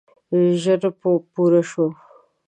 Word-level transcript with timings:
ژر 0.61 0.81
پوره 1.33 1.61
شوه. 1.69 1.87